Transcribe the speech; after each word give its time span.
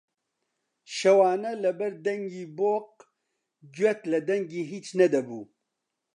شەوانە 0.95 1.51
لەبەر 1.63 1.93
دەنگی 2.05 2.45
بۆق 2.57 2.89
گوێت 3.75 4.01
لە 4.11 4.19
دەنگی 4.29 4.67
هیچ 4.71 4.87
نەدەبوو 4.99 5.43